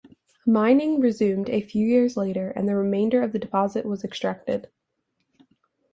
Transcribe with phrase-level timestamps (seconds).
[0.47, 4.67] Mining resumed a few years later and the remainder of the deposit was extracted.